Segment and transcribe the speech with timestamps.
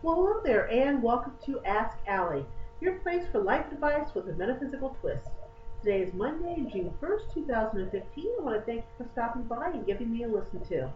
[0.00, 2.46] Well, hello there, and welcome to Ask Allie,
[2.80, 5.26] your place for life advice with a metaphysical twist.
[5.82, 8.26] Today is Monday, June 1st, 2015.
[8.38, 10.88] I want to thank you for stopping by and giving me a listen to.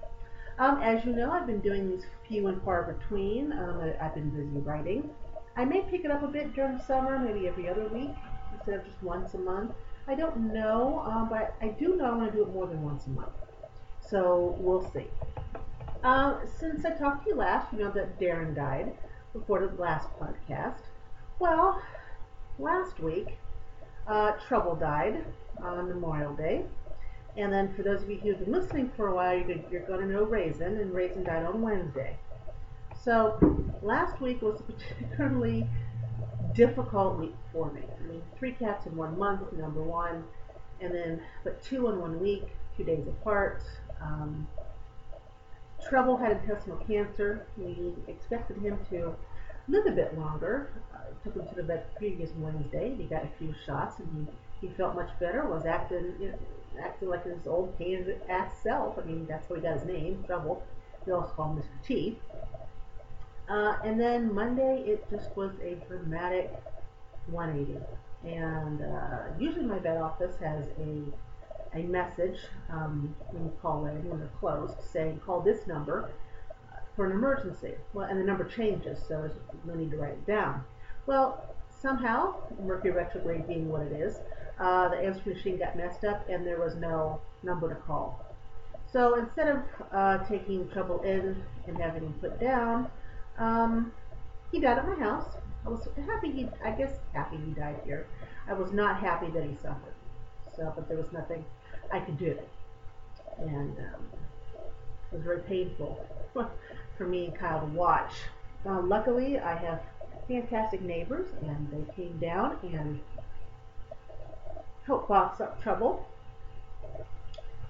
[0.60, 3.50] Um, as you know, I've been doing these few and far between.
[3.50, 5.10] Um, I've been busy writing.
[5.56, 8.14] I may pick it up a bit during the summer, maybe every other week
[8.54, 9.72] instead of just once a month.
[10.06, 12.80] I don't know, um, but I do know I want to do it more than
[12.84, 13.32] once a month.
[14.00, 15.08] So we'll see.
[16.02, 18.92] Uh, since I talked to you last, you know that Darren died
[19.32, 20.80] before the last podcast.
[21.38, 21.80] Well,
[22.58, 23.38] last week,
[24.08, 25.24] uh, Trouble died
[25.62, 26.64] on Memorial Day.
[27.36, 30.00] And then for those of you who've been listening for a while, you're, you're going
[30.00, 32.16] to know Raisin, and Raisin died on Wednesday.
[33.00, 33.38] So
[33.80, 35.68] last week was a particularly
[36.52, 37.82] difficult week for me.
[37.82, 40.24] I mean, three cats in one month, number one,
[40.80, 43.62] and then but two in one week, two days apart.
[44.00, 44.48] Um,
[45.88, 47.46] Trouble had intestinal cancer.
[47.56, 49.14] We expected him to
[49.68, 50.70] live a bit longer.
[50.94, 52.94] Uh, took him to the vet previous Wednesday.
[52.96, 54.28] He got a few shots and
[54.60, 55.44] he, he felt much better.
[55.46, 56.38] Was acting you know,
[56.80, 58.98] acting like his old pain ass self.
[58.98, 60.62] I mean, that's how he got his name, Trouble.
[61.06, 61.86] We also call him Mr.
[61.86, 62.18] T.
[63.48, 66.54] Uh, and then Monday, it just was a dramatic
[67.26, 67.78] 180.
[68.24, 71.02] And uh, usually my vet office has a
[71.74, 72.38] a message
[72.70, 76.10] um, when you call in when they're closed saying call this number
[76.94, 77.74] for an emergency.
[77.94, 79.30] Well, and the number changes, so
[79.64, 80.64] no need to write it down.
[81.06, 84.20] Well, somehow, Mercury retrograde being what it is,
[84.58, 88.24] uh, the answer machine got messed up and there was no number to call.
[88.92, 92.88] So instead of uh, taking trouble in and having him put down,
[93.38, 93.92] um,
[94.50, 95.36] he died at my house.
[95.64, 98.06] I was happy he, I guess, happy he died here.
[98.46, 99.94] I was not happy that he suffered.
[100.54, 101.44] So, but there was nothing
[101.90, 102.26] I could do.
[102.26, 102.48] it.
[103.38, 104.06] And um,
[105.10, 106.06] it was very painful
[106.96, 108.12] for me and Kyle to watch.
[108.64, 109.82] Uh, luckily, I have
[110.28, 113.00] fantastic neighbors, and they came down and
[114.86, 116.06] helped box up trouble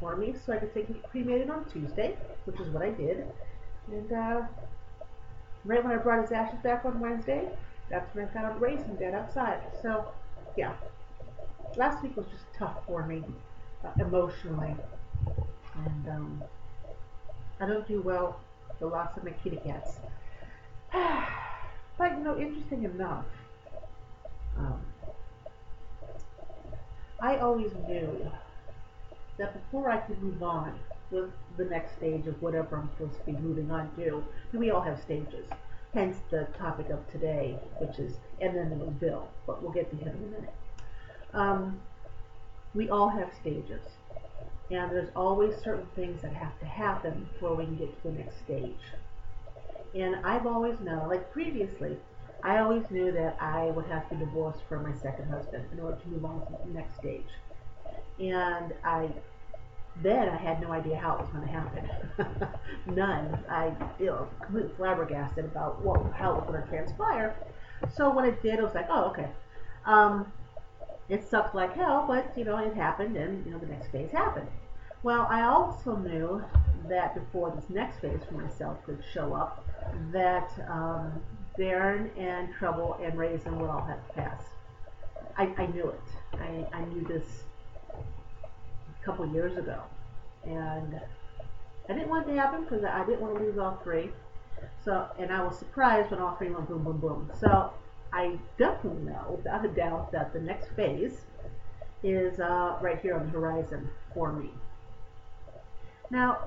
[0.00, 3.26] for me so I could take it cremated on Tuesday, which is what I did.
[3.90, 4.42] And uh,
[5.64, 7.48] right when I brought his ashes back on Wednesday,
[7.90, 9.60] that's when I found Raisin dead outside.
[9.80, 10.06] So,
[10.56, 10.72] yeah.
[11.76, 13.22] Last week was just tough for me
[13.98, 14.74] emotionally.
[15.86, 16.42] And um,
[17.60, 18.40] I don't do well
[18.78, 19.98] the loss of my kitty cats.
[20.92, 23.24] but, you know, interesting enough,
[24.58, 24.80] um,
[27.20, 28.30] I always knew
[29.38, 30.78] that before I could move on
[31.10, 34.80] with the next stage of whatever I'm supposed to be moving on to, we all
[34.80, 35.46] have stages.
[35.94, 39.96] Hence the topic of today, which is, and then was Bill, but we'll get to
[39.96, 40.54] him in a minute.
[41.34, 41.80] Um,
[42.74, 43.82] we all have stages.
[44.70, 48.18] And there's always certain things that have to happen before we can get to the
[48.18, 48.80] next stage.
[49.94, 51.98] And I've always known, like previously,
[52.42, 55.98] I always knew that I would have to divorce from my second husband in order
[55.98, 57.28] to move on to the next stage.
[58.18, 59.10] And I
[60.02, 62.48] then I had no idea how it was going to happen.
[62.94, 63.44] None.
[63.50, 67.36] I feel completely flabbergasted about what how it was going to transpire.
[67.94, 69.28] So when it did, I was like, oh, okay.
[69.84, 70.32] Um,
[71.08, 74.10] it sucked like hell, but you know it happened, and you know the next phase
[74.10, 74.48] happened.
[75.02, 76.42] Well, I also knew
[76.88, 79.66] that before this next phase for myself could show up,
[80.12, 81.20] that um,
[81.58, 84.42] Darren and Trouble and Raisin would all have to pass.
[85.36, 86.00] I, I knew it.
[86.34, 87.42] I, I knew this
[87.94, 89.82] a couple years ago,
[90.44, 91.00] and
[91.88, 94.10] I didn't want it to happen because I didn't want to lose all three.
[94.84, 97.30] So, and I was surprised when all three went boom, boom, boom.
[97.40, 97.72] So
[98.12, 101.22] I definitely know, without a doubt, that the next phase
[102.02, 104.50] is uh, right here on the horizon for me.
[106.10, 106.38] Now,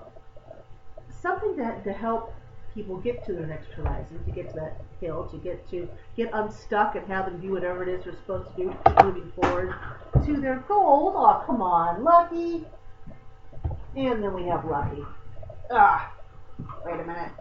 [1.10, 2.34] something that to help
[2.76, 6.30] people get to their next horizon, to get to that hill, to get to get
[6.34, 9.74] unstuck and have them do whatever it is they're supposed to do, moving forward
[10.26, 11.16] to their goals.
[11.18, 12.66] Oh, come on, Lucky.
[13.96, 15.04] And then we have Lucky.
[15.72, 16.14] Ah,
[16.86, 17.32] wait a minute.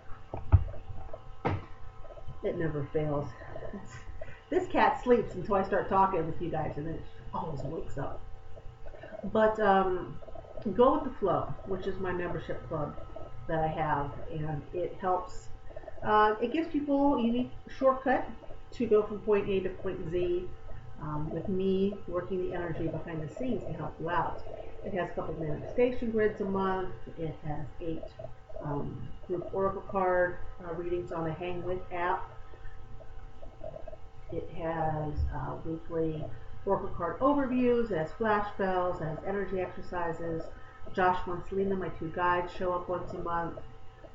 [2.45, 3.29] It never fails.
[4.55, 7.03] This cat sleeps until I start talking with you guys, and then it
[7.35, 8.21] always wakes up.
[9.33, 10.17] But um,
[10.77, 12.97] go with the flow, which is my membership club
[13.49, 15.49] that I have, and it helps.
[16.05, 18.29] Uh, it gives people a unique shortcut
[18.75, 20.45] to go from point A to point Z.
[21.03, 24.41] Um, with me working the energy behind the scenes to help you out.
[24.85, 26.95] It has a couple manifestation grids a month.
[27.19, 28.05] It has eight
[28.63, 32.34] um, group oracle card uh, readings on the Hang With app
[34.37, 36.25] it has uh, weekly
[36.67, 40.43] oracle card overviews, it has flash spells, it has energy exercises.
[40.95, 43.59] Joshua and Selena, my two guides, show up once a month.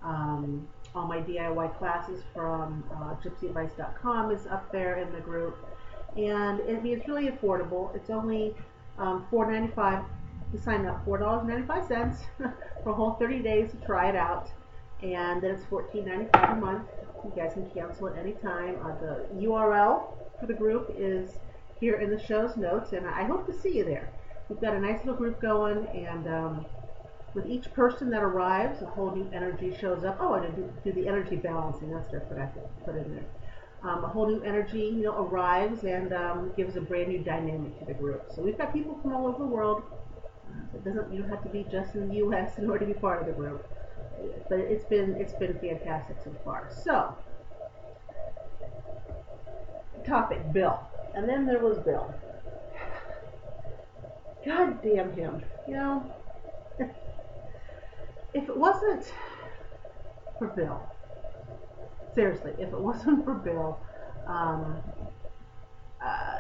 [0.04, 5.58] Um, all my DIY classes from uh, gypsyadvice.com is up there in the group.
[6.18, 7.94] And it, it's really affordable.
[7.96, 8.56] It's only
[8.98, 10.06] um, $4.95
[10.52, 12.18] to sign up, $4.95
[12.84, 14.50] for a whole 30 days to try it out.
[15.04, 16.88] And then it's $14.95 a month.
[17.24, 18.78] You guys can cancel at any time.
[18.84, 21.32] Uh, the URL for the group is
[21.80, 24.10] here in the show's notes, and I hope to see you there.
[24.48, 26.66] We've got a nice little group going, and um,
[27.34, 30.18] with each person that arrives, a whole new energy shows up.
[30.20, 31.92] Oh, I did do, do the energy balancing.
[31.92, 32.48] That's what I
[32.86, 33.26] put in there.
[33.84, 37.80] Um, a whole new energy, you know, arrives and um, gives a brand new dynamic
[37.80, 38.26] to the group.
[38.36, 39.84] So we've got people from all over the world.
[40.50, 42.54] Uh, it doesn't you don't have to be just in the U.S.
[42.58, 43.66] in order to be part of the group.
[44.50, 46.70] But it's been it's been fantastic so far.
[46.72, 47.16] So
[50.06, 50.80] topic Bill,
[51.14, 52.14] and then there was Bill.
[54.46, 56.14] God damn him, you know
[58.34, 59.12] if it wasn't
[60.38, 60.82] for Bill,
[62.16, 63.80] seriously, if it wasn't for Bill,
[64.28, 64.78] um,
[66.04, 66.40] uh,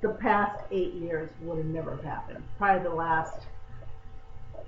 [0.00, 2.42] the past eight years would have never happened.
[2.58, 3.46] Probably the last,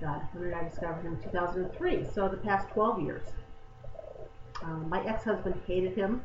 [0.01, 1.19] God, when did I discover him?
[1.21, 2.05] 2003.
[2.13, 3.27] So the past 12 years.
[4.63, 6.21] Um, my ex-husband hated him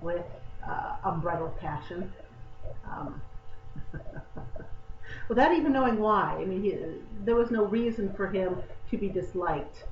[0.00, 0.24] with
[0.66, 2.12] uh, unbridled passion.
[2.90, 3.20] Um,
[5.28, 6.36] without even knowing why.
[6.40, 6.78] I mean, he,
[7.24, 8.56] there was no reason for him
[8.90, 9.84] to be disliked.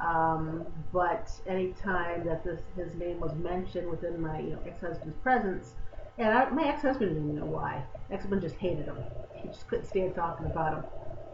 [0.00, 5.74] Um, but anytime that this, his name was mentioned within my you know, ex-husband's presence,
[6.18, 7.82] and I, my ex-husband didn't even know why.
[8.10, 8.98] Ex-husband just hated him.
[9.34, 10.84] He just couldn't stand talking about him,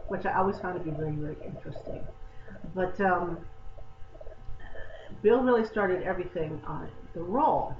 [0.07, 2.01] which I always found to be very, very interesting.
[2.73, 3.37] But um,
[5.21, 7.75] Bill really started everything on the role.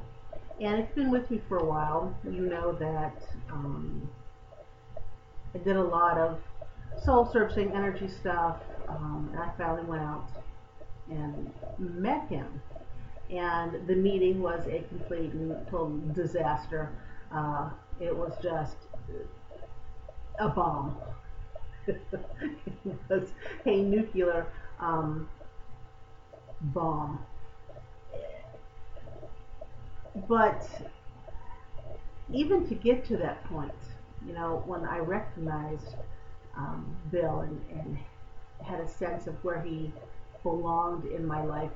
[0.60, 2.16] And it's been with me for a while.
[2.24, 4.10] You know that um,
[5.54, 6.40] I did a lot of
[7.04, 8.58] soul searching, energy stuff,
[8.88, 10.28] um, and I finally went out
[11.10, 12.62] and met him.
[13.30, 16.90] And the meeting was a complete and total disaster.
[17.32, 17.70] Uh,
[18.00, 18.78] it was just
[20.40, 20.96] a bomb.
[21.88, 22.02] It
[23.10, 23.34] was
[23.66, 24.48] a nuclear
[24.80, 25.28] um,
[26.62, 27.20] bomb.
[30.28, 30.70] But
[32.32, 33.72] even to get to that point,
[34.26, 35.96] you know, when I recognized
[36.58, 37.98] um, Bill and, and
[38.66, 39.92] had a sense of where he
[40.42, 41.72] belonged in my life,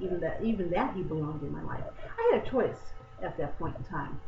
[0.00, 1.84] even that even that he belonged in my life.
[2.18, 2.78] I had a choice
[3.22, 4.20] at that point in time.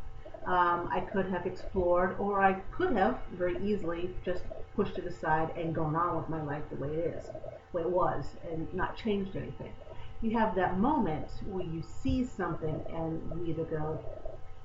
[0.46, 4.42] Um, I could have explored, or I could have very easily just
[4.76, 7.26] pushed it aside and gone on with my life the way it is,
[7.72, 9.72] the way it was, and not changed anything.
[10.20, 13.98] You have that moment where you see something and you either go,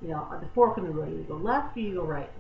[0.02, 2.32] you know, the fork in the road, you go left or you go right.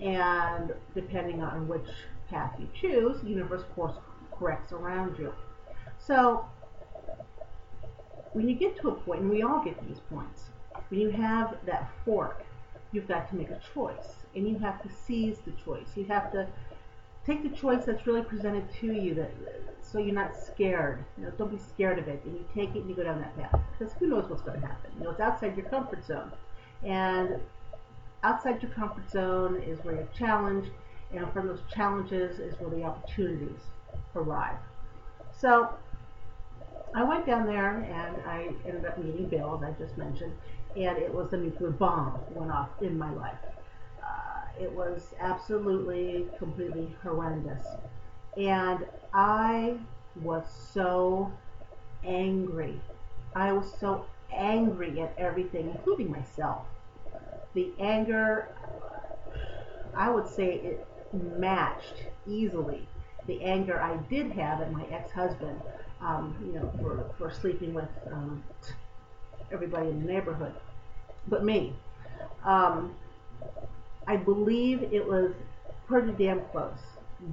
[0.00, 1.88] And depending on which
[2.28, 3.94] path you choose, the universe course
[4.32, 5.32] corrects around you.
[5.98, 6.44] So
[8.32, 10.50] when you get to a point, and we all get to these points,
[10.88, 12.44] when you have that fork,
[12.92, 15.88] you've got to make a choice, and you have to seize the choice.
[15.96, 16.46] You have to
[17.26, 19.30] take the choice that's really presented to you, that
[19.82, 21.04] so you're not scared.
[21.18, 23.20] You know, don't be scared of it, and you take it and you go down
[23.20, 23.60] that path.
[23.78, 24.90] Because who knows what's going to happen?
[24.98, 26.32] You know, it's outside your comfort zone,
[26.82, 27.40] and
[28.22, 30.70] outside your comfort zone is where you're challenged,
[31.12, 33.60] and from those challenges is where the opportunities
[34.14, 34.56] arrive.
[35.32, 35.70] So
[36.94, 40.32] I went down there and I ended up meeting Bill, as I just mentioned,
[40.76, 43.38] and it was a nuclear bomb went off in my life.
[44.02, 47.66] Uh, it was absolutely, completely horrendous.
[48.36, 49.76] And I
[50.22, 51.32] was so
[52.04, 52.80] angry.
[53.34, 56.66] I was so angry at everything, including myself.
[57.54, 58.48] The anger,
[59.94, 62.86] I would say it matched easily
[63.26, 65.60] the anger I did have at my ex-husband,
[66.00, 68.42] um, you know, for, for sleeping with um,
[69.52, 70.54] everybody in the neighborhood,
[71.28, 71.74] but me.
[72.44, 72.94] Um,
[74.06, 75.32] I believe it was
[75.86, 76.78] pretty damn close.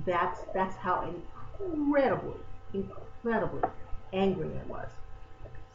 [0.06, 1.14] That's that's how
[1.60, 2.40] incredibly,
[2.74, 3.62] incredibly
[4.12, 4.90] angry I was.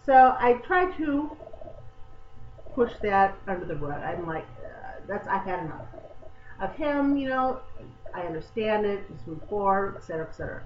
[0.04, 1.36] So I tried to
[2.74, 4.02] push that under the rug.
[4.02, 5.86] I'm like, uh, that's I've had enough
[6.60, 7.16] of him.
[7.16, 7.60] You know,
[8.14, 10.62] I understand it, just move forward, etc., etc.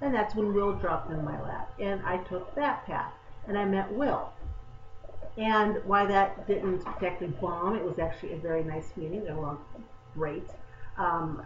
[0.00, 3.12] And that's when Will dropped in my lap, and I took that path,
[3.46, 4.32] and I met Will.
[5.38, 9.24] And why that didn't exactly bomb, it was actually a very nice meeting.
[9.24, 9.56] They were
[10.14, 10.50] great.
[10.96, 11.42] Um,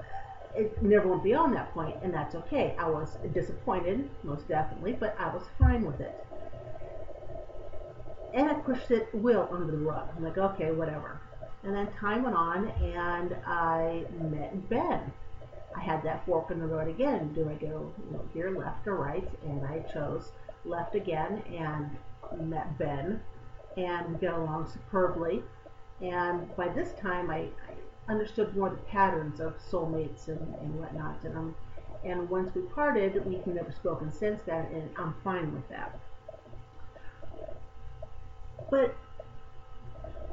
[0.57, 2.75] it never went beyond that point, and that's okay.
[2.79, 6.25] I was disappointed, most definitely, but I was fine with it.
[8.33, 10.09] And I pushed it Will under the rug.
[10.17, 11.21] I'm like, okay, whatever.
[11.63, 15.13] And then time went on, and I met Ben.
[15.77, 17.33] I had that fork in the road again.
[17.35, 19.29] Do I go you know, here left or right?
[19.45, 20.33] And I chose
[20.65, 21.91] left again, and
[22.49, 23.21] met Ben,
[23.77, 25.43] and we get along superbly.
[26.01, 31.23] And by this time, I, I understood more the patterns of soulmates and, and whatnot.
[31.25, 31.55] And, um,
[32.05, 35.99] and once we parted, we've never spoken since then, and I'm fine with that.
[38.71, 38.97] But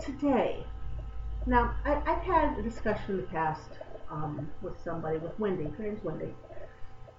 [0.01, 0.65] today,
[1.46, 3.69] now I, have had a discussion in the past
[4.10, 5.65] um, with somebody, with Wendy.
[5.77, 6.34] Her name's Wendy,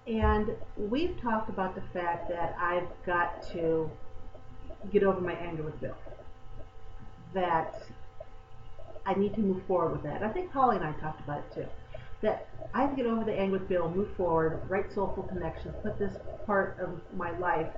[0.07, 3.89] and we've talked about the fact that I've got to
[4.91, 5.97] get over my anger with Bill.
[7.35, 7.83] That
[9.07, 10.23] I need to move forward with that.
[10.23, 11.67] I think Holly and I talked about it too.
[12.23, 15.75] That I have to get over the anger with Bill, move forward, write soulful connections,
[15.83, 17.69] put this part of my life,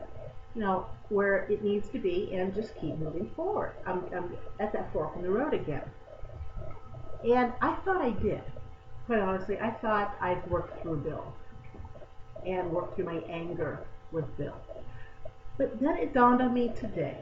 [0.54, 3.72] you know, where it needs to be, and just keep moving forward.
[3.86, 5.82] I'm, I'm at that fork in the road again.
[7.24, 8.42] And I thought I did.
[9.06, 11.32] Quite honestly, I thought I'd worked through Bill
[12.44, 13.78] and worked through my anger
[14.10, 14.56] with Bill.
[15.56, 17.18] But then it dawned on me today.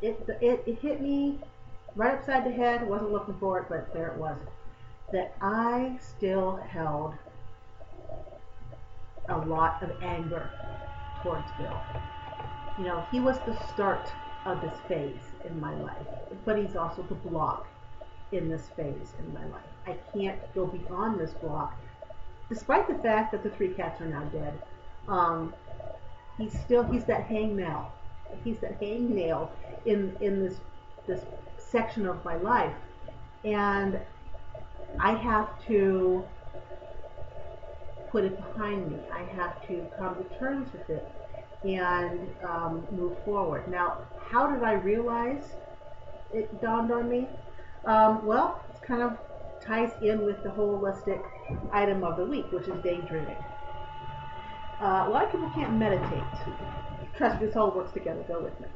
[0.00, 1.38] It, it, it hit me
[1.96, 2.86] right upside the head.
[2.86, 4.36] Wasn't looking for it, but there it was.
[5.12, 7.14] That I still held
[9.28, 10.50] a lot of anger
[11.22, 11.80] towards Bill.
[12.78, 14.12] You know, he was the start
[14.44, 16.06] of this phase in my life,
[16.44, 17.66] but he's also the block
[18.32, 19.62] in this phase in my life.
[19.86, 21.78] I can't go beyond this block,
[22.48, 24.60] despite the fact that the three cats are now dead.
[25.08, 25.54] Um,
[26.36, 27.86] he's still he's that hangnail.
[28.42, 29.48] He's that hangnail
[29.86, 30.56] in in this
[31.06, 31.20] this
[31.74, 32.76] section of my life,
[33.44, 33.98] and
[35.00, 36.24] I have to
[38.12, 38.98] put it behind me.
[39.12, 41.04] I have to come to terms with it
[41.64, 43.66] and um, move forward.
[43.66, 43.98] Now,
[44.30, 45.42] how did I realize
[46.32, 47.26] it dawned on me?
[47.86, 49.18] Um, well, it kind of
[49.60, 51.22] ties in with the holistic
[51.72, 53.42] item of the week, which is daydreaming.
[54.80, 56.22] Uh, a lot of people can't meditate.
[57.16, 58.22] Trust me, this all works together.
[58.28, 58.68] Go with me.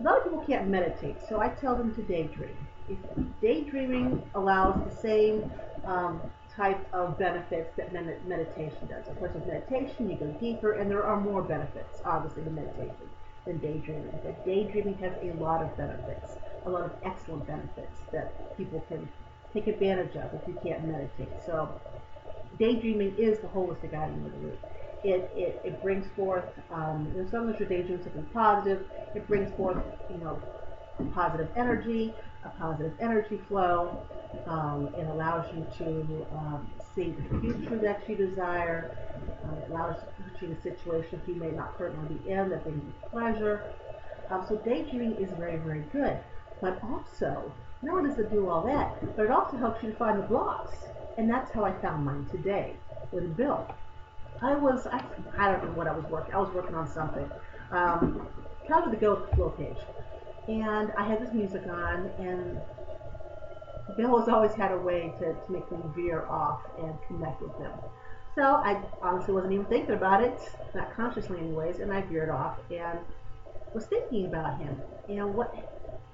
[0.00, 2.56] A lot of people can't meditate, so I tell them to daydream.
[2.88, 2.98] If
[3.40, 5.50] daydreaming allows the same
[5.86, 6.20] um,
[6.56, 9.06] type of benefits that med- meditation does.
[9.08, 13.08] Of course, with meditation, you go deeper, and there are more benefits, obviously, to meditation
[13.44, 14.18] than daydreaming.
[14.22, 16.32] But daydreaming has a lot of benefits,
[16.64, 19.08] a lot of excellent benefits that people can
[19.52, 21.28] take advantage of if you can't meditate.
[21.44, 21.68] So,
[22.58, 24.60] daydreaming is the holistic item of the week
[25.04, 29.54] it, it, it brings forth, um, as long as your daydream something positive, it brings
[29.54, 29.76] forth,
[30.10, 30.40] you know,
[31.14, 33.96] positive energy, a positive energy flow.
[34.46, 38.90] Um, it allows you to um, see the future that you desire.
[39.44, 42.64] Um, it allows you to you in situations you may not currently be in that
[42.64, 43.64] brings you pleasure.
[44.30, 46.16] Um, so daydreaming is very, very good.
[46.60, 49.96] But also, not only does it do all that, but it also helps you to
[49.96, 50.76] find the blocks.
[51.18, 52.74] And that's how I found mine today
[53.12, 53.68] with Bill.
[54.42, 55.02] I was, I,
[55.38, 56.34] I don't know what I was working.
[56.34, 57.30] I was working on something.
[57.70, 58.26] Um,
[58.68, 59.76] kind of the go flow page.
[60.48, 62.60] And I had this music on, and
[63.96, 67.56] Bill has always had a way to, to make me veer off and connect with
[67.58, 67.72] him.
[68.34, 70.38] So I honestly wasn't even thinking about it,
[70.74, 72.98] not consciously anyways, and I veered off and
[73.72, 74.80] was thinking about him.
[75.08, 75.54] And what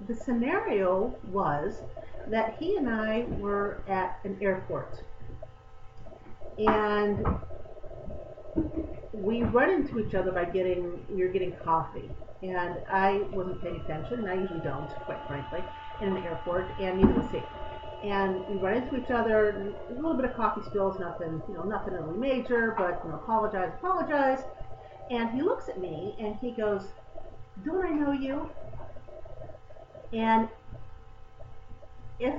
[0.07, 1.81] the scenario was
[2.29, 5.03] that he and I were at an airport.
[6.59, 7.27] And
[9.13, 12.11] we run into each other by getting are getting coffee,
[12.43, 15.63] and I wasn't paying attention, and I usually don't, quite frankly,
[16.01, 17.43] in an airport, and neither was he.
[18.03, 21.65] And we run into each other, a little bit of coffee spills, nothing, you know,
[21.65, 24.43] nothing really major, but you know, apologize, apologize.
[25.11, 26.83] And he looks at me and he goes,
[27.65, 28.49] "Don't I know you?"
[30.13, 30.49] And
[32.19, 32.35] if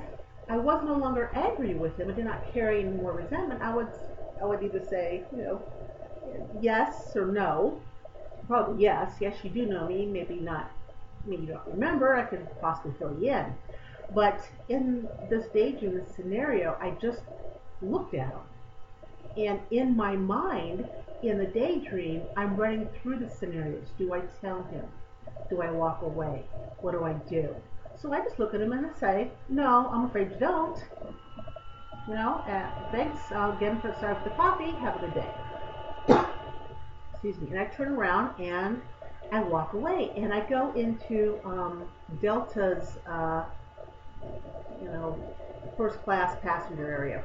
[0.48, 3.74] I was no longer angry with him, I did not carry any more resentment, I
[3.74, 3.88] would
[4.42, 5.62] I would either say, you know,
[6.60, 7.80] yes or no.
[8.46, 9.14] Probably yes.
[9.20, 10.06] Yes, you do know me.
[10.06, 10.70] Maybe not.
[11.24, 12.14] Maybe you don't remember.
[12.16, 13.54] I could possibly fill you in.
[14.14, 17.20] But in this daydream, this scenario, I just
[17.80, 18.40] looked at him.
[19.36, 20.88] And in my mind,
[21.22, 23.88] in the daydream, I'm running through the scenarios.
[23.96, 24.84] Do I tell him?
[25.48, 26.44] Do I walk away?
[26.80, 27.54] What do I do?
[27.96, 30.78] So I just look at him and I say, no, I'm afraid you don't.
[32.08, 34.72] You know, uh, thanks again for sorry for the coffee.
[34.72, 35.30] Have a good day
[37.22, 38.82] excuse me, and I turn around and
[39.30, 41.84] I walk away, and I go into um,
[42.20, 43.44] Delta's, uh,
[44.82, 45.16] you know,
[45.76, 47.22] first class passenger area.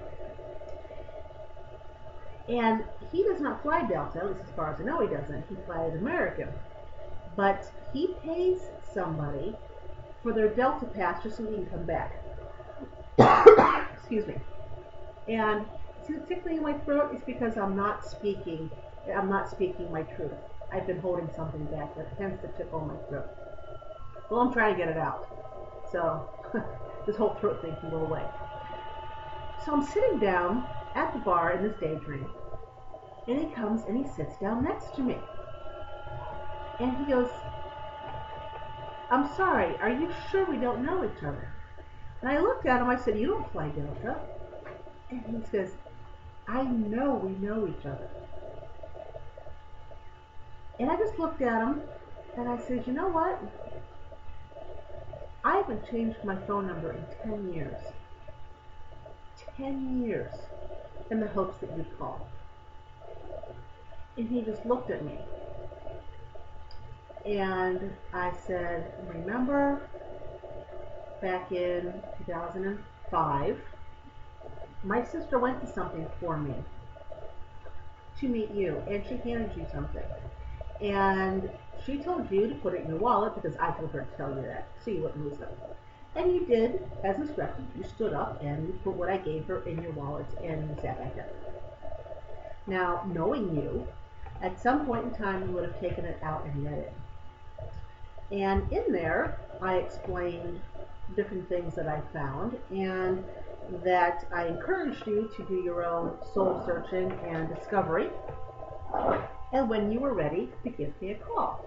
[2.48, 5.44] And he does not fly Delta, at least as far as I know he doesn't.
[5.50, 6.48] He flies American.
[7.36, 8.62] But he pays
[8.94, 9.56] somebody
[10.22, 12.24] for their Delta pass just so he can come back.
[13.98, 14.36] Excuse me.
[15.27, 15.66] And
[16.27, 18.70] tickling in my throat is because I'm not speaking
[19.16, 20.32] I'm not speaking my truth.
[20.72, 23.30] I've been holding something back that tends to tickle my throat.
[24.30, 25.28] Well, I'm trying to get it out.
[25.92, 26.28] So
[27.06, 28.24] this whole throat thing can go away.
[29.66, 32.28] So I'm sitting down at the bar in this daydream,
[33.28, 35.18] and he comes and he sits down next to me.
[36.80, 37.30] And he goes,
[39.10, 41.54] I'm sorry, are you sure we don't know each other?
[42.22, 44.20] And I looked at him, I said, You don't fly Delta.
[45.10, 45.72] And he says,
[46.48, 48.10] I know we know each other.
[50.79, 51.81] And I just looked at him
[52.38, 53.41] and I said, You know what?
[55.43, 57.77] I haven't changed my phone number in 10 years.
[59.55, 60.34] 10 years
[61.10, 62.27] in the hopes that you'd call.
[64.17, 65.17] And he just looked at me.
[67.25, 69.81] And I said, Remember
[71.22, 71.93] back in
[72.25, 73.60] 2005,
[74.84, 76.53] my sister went to something for me
[78.19, 80.03] to meet you, and she handed you something.
[80.81, 81.50] And
[81.86, 84.29] she told you to put it in your wallet because I told her to tell
[84.29, 85.57] you that, so you wouldn't lose it.
[86.15, 87.65] And you did, as instructed.
[87.77, 90.75] You stood up and you put what I gave her in your wallet and you
[90.81, 91.25] sat back down.
[92.65, 93.88] Now, knowing you,
[94.41, 96.93] at some point in time you would have taken it out and read it.
[98.31, 100.60] And in there, I explained
[101.15, 103.24] different things that I found and
[103.84, 108.10] that I encouraged you to do your own soul searching and discovery.
[109.54, 111.66] And when you were ready to give me a call.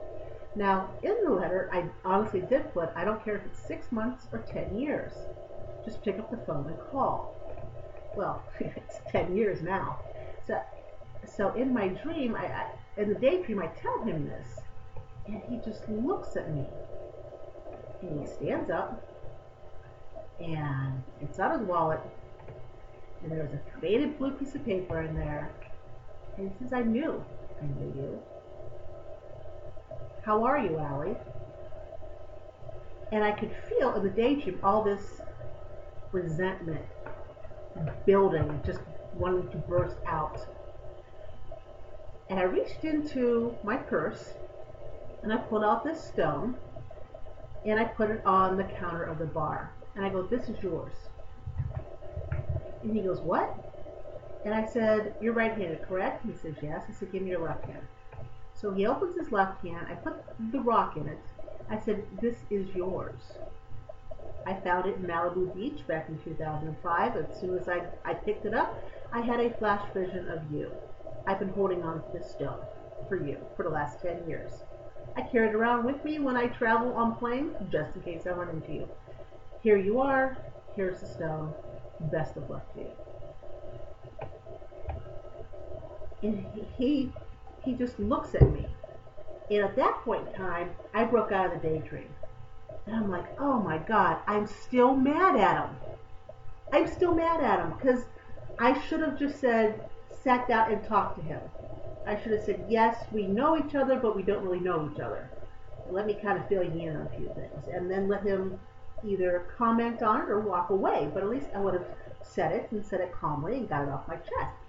[0.54, 4.26] Now, in the letter, I honestly did put, I don't care if it's six months
[4.32, 5.12] or 10 years.
[5.84, 7.34] Just pick up the phone and call.
[8.16, 10.00] Well, it's 10 years now.
[10.46, 10.60] So,
[11.26, 14.60] so in my dream, I, I, in the daydream, I tell him this,
[15.26, 16.66] and he just looks at me.
[18.02, 19.02] And he stands up,
[20.40, 22.00] and it's out of his wallet,
[23.22, 25.50] and there's a faded blue piece of paper in there,
[26.37, 27.25] and he says, I knew.
[27.60, 28.18] I knew you.
[30.22, 31.16] How are you, Allie?
[33.12, 35.20] And I could feel in the daydream all this
[36.12, 36.84] resentment
[38.06, 38.80] building, just
[39.14, 40.46] wanting to burst out.
[42.28, 44.34] And I reached into my purse
[45.23, 46.56] and I pulled out this stone
[47.66, 49.73] and I put it on the counter of the bar.
[49.96, 50.92] And I go, This is yours.
[52.82, 53.70] And he goes, What?
[54.44, 56.24] And I said, You're right handed, correct?
[56.24, 56.84] He says, Yes.
[56.88, 57.86] I said, Give me your left hand.
[58.54, 59.86] So he opens his left hand.
[59.88, 60.14] I put
[60.52, 61.18] the rock in it.
[61.68, 63.20] I said, This is yours.
[64.46, 67.16] I found it in Malibu Beach back in 2005.
[67.16, 70.70] As soon as I, I picked it up, I had a flash vision of you.
[71.26, 72.60] I've been holding on to this stone
[73.08, 74.50] for you for the last 10 years.
[75.16, 78.30] I carry it around with me when I travel on planes, just in case I
[78.30, 78.88] run into you.
[79.62, 80.38] Here you are.
[80.74, 81.52] Here's the stone.
[82.12, 82.90] Best of luck to you.
[86.23, 87.13] And he
[87.63, 88.67] he just looks at me.
[89.50, 92.09] And at that point in time, I broke out of the daydream.
[92.87, 95.76] And I'm like, oh my God, I'm still mad at him.
[96.73, 98.04] I'm still mad at him because
[98.59, 101.41] I should have just said, sat down and talked to him.
[102.06, 105.00] I should have said, yes, we know each other, but we don't really know each
[105.00, 105.28] other.
[105.91, 107.69] Let me kind of fill you in on a few things.
[107.73, 108.59] And then let him
[109.04, 111.09] either comment on it or walk away.
[111.13, 111.87] But at least I would have
[112.23, 114.59] said it and said it calmly and got it off my chest.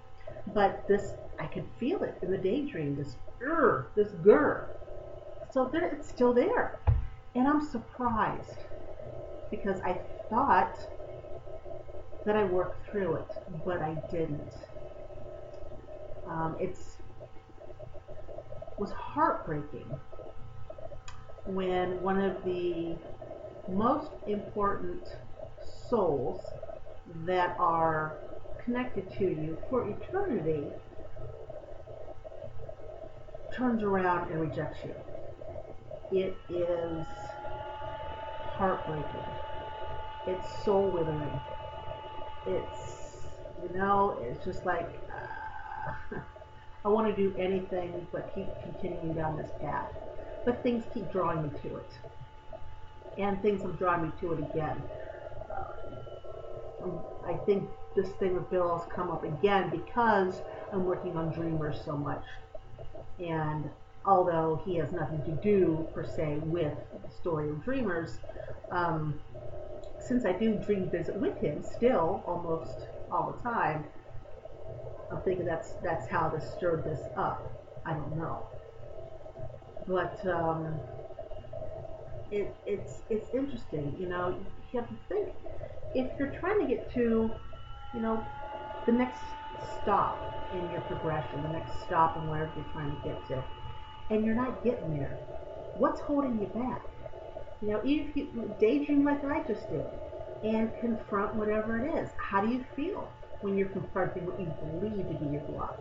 [0.48, 4.66] But this, I could feel it in the daydream, this grr, this grr.
[5.52, 6.78] So there, it's still there.
[7.34, 8.58] And I'm surprised
[9.50, 10.78] because I thought
[12.24, 13.28] that I worked through it,
[13.64, 14.54] but I didn't.
[16.26, 16.96] Um, it's
[18.78, 19.88] was heartbreaking
[21.46, 22.96] when one of the
[23.68, 25.06] most important
[25.88, 26.40] souls
[27.24, 28.16] that are
[28.64, 30.66] connected to you for eternity
[33.54, 34.94] turns around and rejects you.
[36.18, 37.06] It is
[38.56, 39.24] heartbreaking.
[40.26, 41.40] It's soul withering.
[42.46, 43.26] It's,
[43.62, 46.16] you know, it's just like, uh,
[46.84, 49.92] I want to do anything but keep continuing down this path.
[50.44, 51.90] But things keep drawing me to it.
[53.18, 54.82] And things have drawn me to it again.
[56.82, 61.30] Um, I think this thing with Bill has come up again because I'm working on
[61.32, 62.24] Dreamers so much.
[63.18, 63.68] And
[64.04, 68.18] although he has nothing to do per se with the story of Dreamers,
[68.70, 69.20] um,
[70.00, 73.84] since I do dream visit with him still almost all the time,
[75.10, 77.46] I'm thinking that's that's how this stirred this up.
[77.84, 78.46] I don't know,
[79.86, 80.74] but um,
[82.30, 83.94] it, it's it's interesting.
[83.98, 84.36] You know,
[84.72, 85.28] you have to think
[85.94, 87.30] if you're trying to get to
[87.94, 88.24] you know,
[88.86, 89.20] the next
[89.82, 90.18] stop
[90.52, 93.42] in your progression, the next stop in wherever you're trying to get to,
[94.10, 95.18] and you're not getting there,
[95.78, 96.82] what's holding you back?
[97.60, 99.84] You know, if you daydream like I just did
[100.42, 102.10] and confront whatever it is.
[102.16, 103.08] How do you feel
[103.40, 105.78] when you're confronting what you believe to be your block?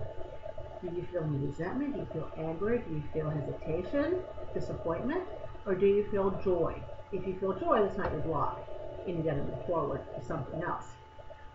[0.83, 1.93] Do you feel any resentment?
[1.93, 2.77] Do you feel anger?
[2.77, 4.17] Do you feel hesitation,
[4.53, 5.23] disappointment?
[5.65, 6.75] Or do you feel joy?
[7.11, 8.61] If you feel joy, that's not your block,
[9.07, 10.85] and you got to move forward to something else.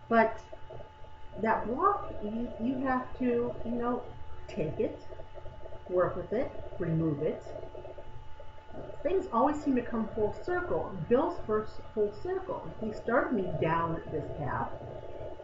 [0.09, 0.39] But
[1.41, 4.03] that block, you, you have to, you know,
[4.47, 4.99] take it,
[5.89, 7.43] work with it, remove it.
[9.03, 10.91] Things always seem to come full circle.
[11.09, 12.69] Bill's first full circle.
[12.81, 14.69] He started me down this path,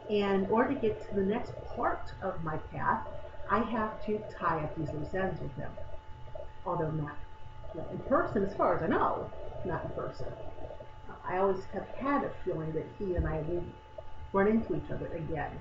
[0.10, 3.08] and in order to get to the next part of my path,
[3.50, 5.72] I have to tie up these loose ends with him.
[6.66, 7.18] Although not,
[7.76, 9.30] not in person, as far as I know,
[9.66, 10.28] not in person.
[11.26, 13.66] I always have had a feeling that he and I would
[14.34, 15.52] run into each other again.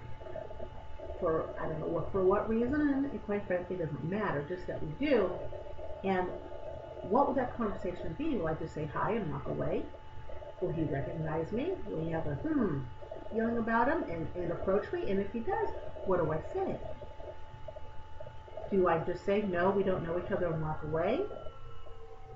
[1.21, 4.45] For I don't know what for what reason, and quite frankly, doesn't matter.
[4.49, 5.31] Just that we do.
[6.03, 6.29] And
[7.09, 8.37] what would that conversation be?
[8.37, 9.83] Will I just say hi and walk away?
[10.61, 11.73] Will he recognize me?
[11.89, 12.79] Will he have a hmm
[13.33, 15.11] feeling about him and, and approach me?
[15.11, 15.69] And if he does,
[16.05, 16.77] what do I say?
[18.71, 21.21] Do I just say, no, we don't know each other and walk away?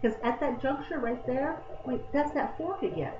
[0.00, 3.12] Because at that juncture right there, wait, that's that fork again.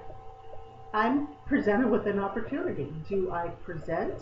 [0.93, 2.93] I'm presented with an opportunity.
[3.09, 4.15] Do I present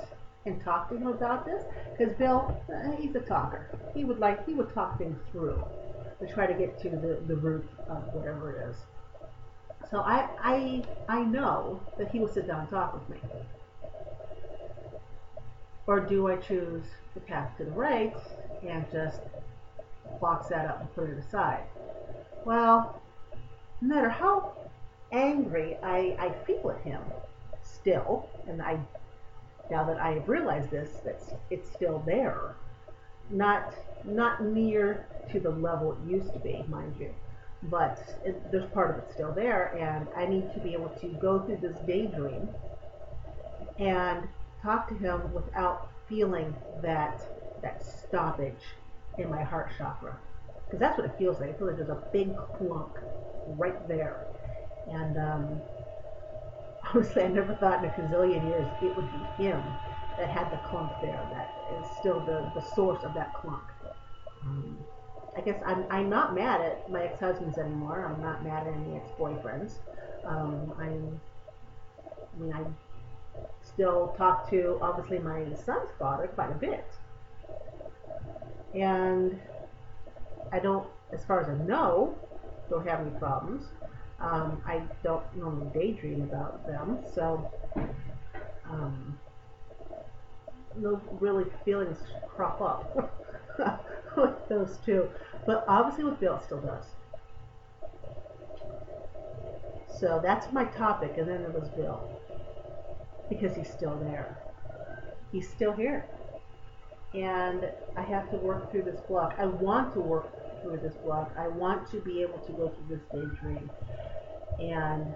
[0.44, 1.62] and talk to him about this?
[1.96, 3.66] Because Bill, uh, he's a talker.
[3.94, 5.62] He would like he would talk things through
[6.20, 8.76] to try to get to the, the root of whatever it is.
[9.90, 13.18] So I I I know that he will sit down and talk with me.
[15.86, 18.16] Or do I choose the path to the right
[18.66, 19.20] and just
[20.20, 21.64] box that up and put it aside?
[22.44, 23.00] Well,
[23.84, 24.52] no matter how
[25.12, 27.02] angry I, I feel at him
[27.62, 28.78] still, and I
[29.70, 32.56] now that I have realized this, that's it's still there.
[33.30, 37.12] Not not near to the level it used to be, mind you,
[37.64, 41.08] but it, there's part of it still there, and I need to be able to
[41.20, 42.48] go through this daydream
[43.78, 44.26] and
[44.62, 47.20] talk to him without feeling that
[47.60, 48.64] that stoppage
[49.18, 50.16] in my heart chakra
[50.64, 51.50] because that's what it feels like.
[51.50, 52.98] It feels like there's a big clunk
[53.46, 54.26] right there.
[54.90, 55.60] And um,
[56.94, 59.62] honestly, I never thought in a gazillion years it would be him
[60.18, 61.26] that had the clunk there.
[61.32, 63.62] That is still the, the source of that clunk.
[64.42, 64.78] Um,
[65.36, 68.06] I guess I'm, I'm not mad at my ex-husbands anymore.
[68.06, 69.78] I'm not mad at any ex-boyfriends.
[70.24, 71.20] Um, I'm,
[72.36, 72.64] I mean, I
[73.62, 76.86] still talk to, obviously, my son's father quite a bit.
[78.74, 79.40] And
[80.52, 82.16] I don't, as far as I know,
[82.70, 83.66] don't have any problems.
[84.20, 87.50] Um, I don't normally daydream about them, so
[88.70, 89.18] um,
[90.76, 91.98] no really feelings
[92.28, 93.12] crop up
[94.16, 95.08] with those two.
[95.46, 96.84] But obviously with Bill, it still does.
[99.98, 102.08] So that's my topic, and then there was Bill.
[103.28, 104.38] Because he's still there.
[105.32, 106.04] He's still here.
[107.14, 109.34] And I have to work through this block.
[109.38, 111.32] I want to work through this block.
[111.38, 113.70] I want to be able to go through this daydream
[114.58, 115.14] and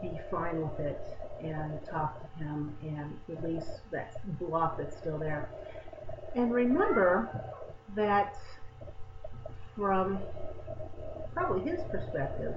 [0.00, 1.00] be fine with it
[1.42, 5.48] and talk to him and release that block that's still there.
[6.34, 7.28] And remember
[7.96, 8.36] that
[9.76, 10.18] from
[11.34, 12.54] probably his perspective,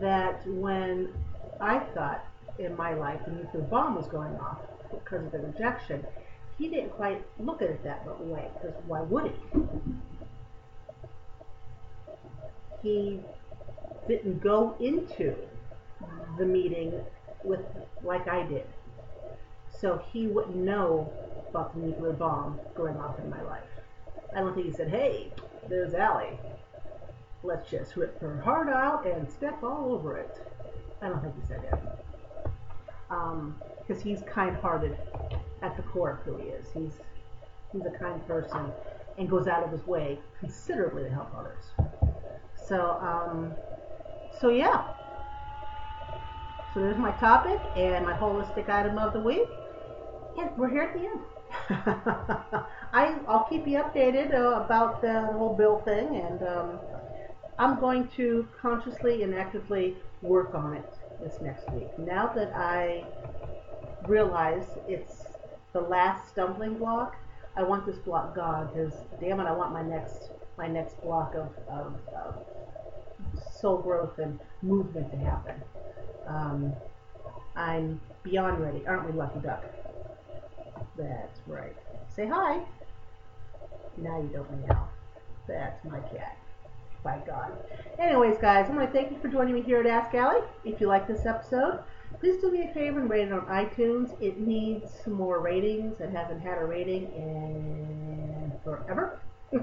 [0.00, 1.12] that when
[1.60, 2.24] I thought
[2.58, 4.58] in my life the nuclear bomb was going off
[4.90, 6.04] because of the rejection,
[6.58, 9.60] he didn't quite look at it that way because why would he?
[12.82, 13.20] He
[14.08, 15.34] didn't go into
[16.38, 16.92] the meeting
[17.42, 17.60] with
[18.02, 18.66] like I did.
[19.80, 21.12] So he wouldn't know
[21.50, 23.62] about the nuclear bomb going off in my life.
[24.34, 25.32] I don't think he said, hey,
[25.68, 26.38] there's Allie.
[27.42, 30.46] Let's just rip her heart out and step all over it.
[31.00, 31.80] I don't think he said that.
[33.08, 34.96] Because um, he's kind-hearted
[35.62, 36.66] at the core of who he is.
[36.72, 36.98] He's,
[37.72, 38.72] he's a kind person
[39.18, 41.64] and goes out of his way considerably to help others.
[42.68, 43.54] So, um,
[44.40, 44.92] so yeah.
[46.74, 49.48] So there's my topic and my holistic item of the week.
[50.38, 51.20] And we're here at the end.
[52.92, 56.78] I, I'll keep you updated uh, about the whole bill thing, and um,
[57.58, 61.88] I'm going to consciously and actively work on it this next week.
[61.98, 63.04] Now that I
[64.06, 65.24] realize it's
[65.72, 67.16] the last stumbling block,
[67.56, 71.34] I want this block gone because, damn it, I want my next my next block
[71.34, 72.46] of, of, of
[73.60, 75.54] soul growth and movement to happen.
[76.26, 76.72] Um,
[77.54, 78.82] I'm beyond ready.
[78.86, 79.64] Aren't we, Lucky Duck?
[80.96, 81.76] That's right.
[82.14, 82.60] Say hi.
[83.96, 84.88] Now you don't meow.
[85.48, 86.36] That's my cat.
[87.02, 87.52] by God.
[87.98, 90.42] Anyways, guys, I want to thank you for joining me here at Ask Allie.
[90.64, 91.80] If you like this episode,
[92.18, 94.20] please do me a favor and rate it on iTunes.
[94.20, 96.00] It needs some more ratings.
[96.00, 99.20] It hasn't had a rating in forever.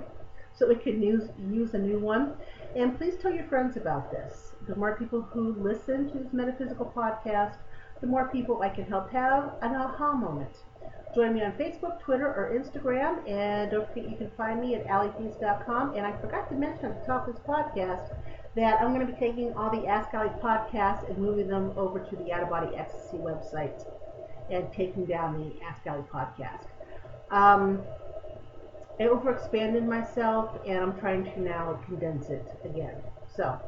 [0.55, 2.33] so we could use, use a new one.
[2.75, 4.53] And please tell your friends about this.
[4.67, 7.57] The more people who listen to this metaphysical podcast,
[8.01, 10.57] the more people I can help have an aha moment.
[11.13, 14.87] Join me on Facebook, Twitter, or Instagram, and don't forget you can find me at
[14.87, 15.95] alliefeast.com.
[15.95, 18.15] And I forgot to mention at the top of this podcast
[18.55, 21.99] that I'm going to be taking all the Ask Allie podcasts and moving them over
[21.99, 23.85] to the Out of Body Ecstasy website
[24.49, 26.65] and taking down the Ask Allie podcast.
[27.29, 27.83] Um,
[28.99, 32.95] I overexpanded myself, and I'm trying to now condense it again.
[33.35, 33.59] So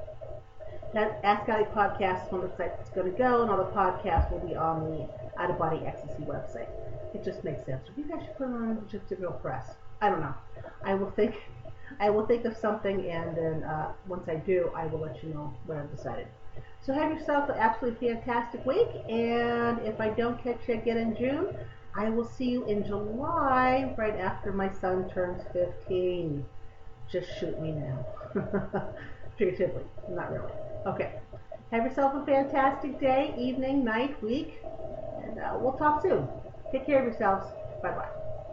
[0.94, 3.58] that Ask Allie podcast is one of the sites that's going to go, and all
[3.58, 6.70] the podcasts will be on the Out of Body Ecstasy website.
[7.14, 7.88] It just makes sense.
[7.98, 9.72] You guys should put it on just to go press.
[10.02, 10.36] I don't know.
[10.84, 11.36] I will think.
[12.00, 15.34] I will think of something, and then uh, once I do, I will let you
[15.34, 16.28] know what I've decided.
[16.82, 21.16] So have yourself an absolutely fantastic week, and if I don't catch you again in
[21.16, 21.56] June,
[21.98, 26.46] I will see you in July, right after my son turns 15.
[27.10, 28.06] Just shoot me now.
[29.38, 30.52] Figuratively, not really.
[30.86, 31.14] Okay.
[31.72, 34.60] Have yourself a fantastic day, evening, night, week,
[35.24, 36.28] and uh, we'll talk soon.
[36.72, 37.46] Take care of yourselves.
[37.82, 38.25] Bye bye.